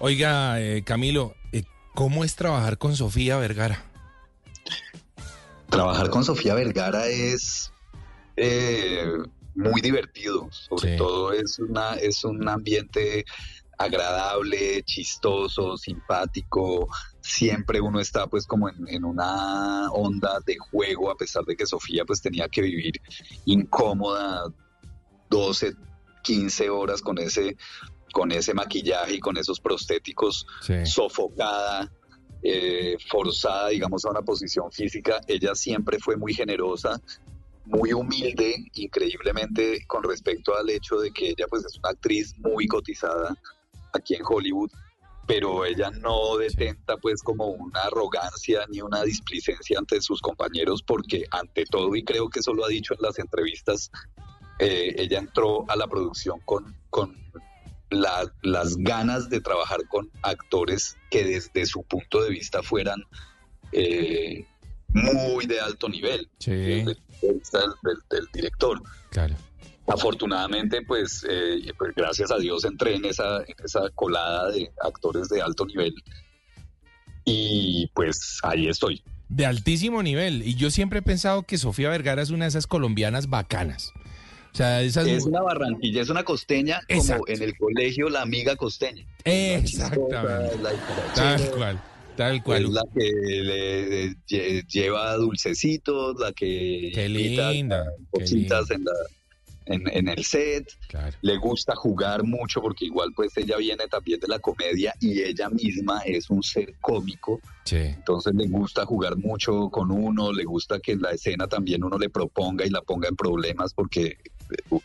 [0.00, 1.62] Oiga, eh, Camilo, eh,
[1.94, 3.84] ¿cómo es trabajar con Sofía Vergara?
[5.70, 7.72] Trabajar con Sofía Vergara es
[8.36, 9.06] eh,
[9.54, 13.24] muy divertido, sobre todo es, una, es un ambiente
[13.78, 16.88] agradable, chistoso, simpático.
[17.20, 22.04] Siempre uno está pues como en, una onda de juego, a pesar de que Sofía
[22.04, 23.00] pues tenía que vivir
[23.44, 24.52] incómoda
[25.30, 25.74] 12,
[26.22, 27.56] 15 horas con ese,
[28.14, 30.46] con ese maquillaje y con esos prostéticos,
[30.84, 31.92] sofocada.
[32.46, 37.00] Eh, forzada, digamos, a una posición física, ella siempre fue muy generosa,
[37.64, 42.66] muy humilde, increíblemente con respecto al hecho de que ella pues es una actriz muy
[42.66, 43.34] cotizada
[43.94, 44.70] aquí en Hollywood,
[45.26, 51.24] pero ella no detenta pues como una arrogancia ni una displicencia ante sus compañeros porque
[51.30, 53.90] ante todo, y creo que eso lo ha dicho en las entrevistas,
[54.58, 57.16] eh, ella entró a la producción con, con
[57.94, 63.02] las ganas de trabajar con actores que desde su punto de vista fueran
[63.72, 64.46] eh,
[64.88, 66.96] muy de alto nivel del,
[68.32, 68.82] director.
[69.10, 69.34] Claro.
[69.86, 75.28] Afortunadamente, pues, eh, pues, gracias a Dios entré en esa, en esa colada de actores
[75.28, 75.94] de alto nivel
[77.24, 79.02] y pues ahí estoy.
[79.28, 80.46] De altísimo nivel.
[80.46, 83.92] Y yo siempre he pensado que Sofía Vergara es una de esas colombianas bacanas.
[84.54, 89.04] O sea, Es una barranquilla, es una costeña, como en el colegio la amiga costeña.
[89.24, 90.56] Exactamente.
[91.16, 91.82] Tal cual.
[92.16, 92.64] Tal cual.
[92.64, 98.92] Es la que le, lleva dulcecitos, la que qué linda, cositas en la
[99.66, 100.66] en, el set,
[101.22, 105.48] le gusta jugar mucho porque igual pues ella viene también de la comedia y ella
[105.48, 110.92] misma es un ser cómico, entonces le gusta jugar mucho con uno, le gusta que
[110.92, 114.18] en la escena también uno le proponga y la ponga en problemas porque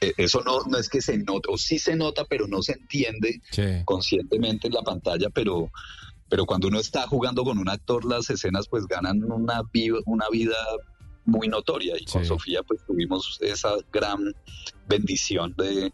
[0.00, 3.40] eso no, no es que se nota, o sí se nota pero no se entiende
[3.84, 5.70] conscientemente en la pantalla, pero
[6.28, 9.62] pero cuando uno está jugando con un actor, las escenas pues ganan una,
[10.04, 10.56] una vida
[11.24, 11.94] muy notoria.
[11.98, 14.34] Y con Sofía pues tuvimos esa gran
[14.86, 15.92] bendición de,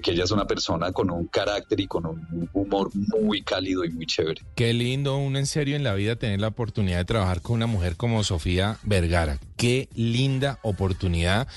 [0.00, 3.90] que ella es una persona con un carácter y con un humor muy cálido y
[3.90, 4.42] muy chévere.
[4.54, 7.66] Qué lindo, uno en serio en la vida tener la oportunidad de trabajar con una
[7.66, 9.38] mujer como Sofía Vergara.
[9.56, 11.48] Qué linda oportunidad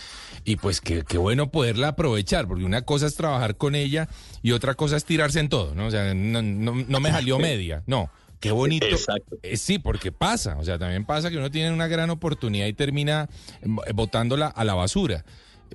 [0.46, 4.08] y pues qué, qué bueno poderla aprovechar, porque una cosa es trabajar con ella
[4.42, 5.88] y otra cosa es tirarse en todo, ¿no?
[5.88, 8.09] O sea, no, no me salió media, no.
[8.40, 8.86] Qué bonito.
[8.86, 9.38] Exacto.
[9.42, 10.58] Eh, sí, porque pasa.
[10.59, 13.30] O sea, también pasa que uno tiene una gran oportunidad y termina
[13.62, 15.25] eh, botándola a la basura.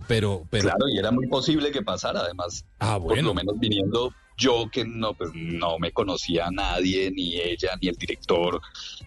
[0.07, 0.65] Pero, pero...
[0.65, 2.65] Claro, y era muy posible que pasara, además.
[2.79, 3.15] Ah, bueno.
[3.15, 7.71] Por lo menos viniendo yo que no, pues no me conocía a nadie, ni ella,
[7.81, 8.61] ni el director,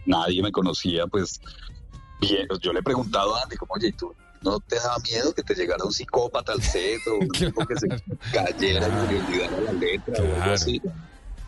[0.06, 1.42] nadie me conocía, pues
[2.22, 5.44] bien, yo le he preguntado a Andy, como, oye, ¿tú no te daba miedo que
[5.44, 7.88] te llegara un psicópata al set o un tipo que se
[8.32, 10.82] cayera y le olvidara la letra o algo así?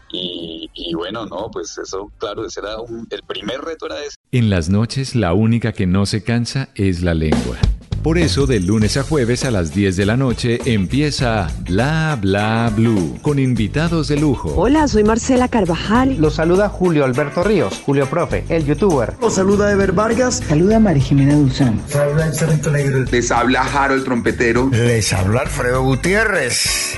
[0.10, 2.78] Y, bueno, no, pues eso, claro, ese era
[3.10, 4.16] el primer reto era ese.
[4.32, 7.58] En las noches la única que no se cansa es la lengua.
[8.08, 12.72] Por eso, de lunes a jueves a las 10 de la noche empieza Bla Bla
[12.74, 14.54] Blue con invitados de lujo.
[14.56, 16.16] Hola, soy Marcela Carvajal.
[16.18, 19.16] Los saluda Julio Alberto Ríos, Julio Profe, el youtuber.
[19.20, 20.42] Los saluda Ever Vargas.
[20.48, 21.82] Saluda María Jimena Dulzán.
[21.90, 23.04] Saluda el Cerrito Negro.
[23.12, 24.70] Les habla Harold Trompetero.
[24.72, 26.98] Les habla Alfredo Gutiérrez.